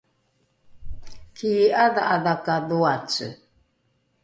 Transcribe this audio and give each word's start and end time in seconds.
kii’adha’adha 1.35 2.33
ka 2.45 2.55
dhoace 2.69 3.27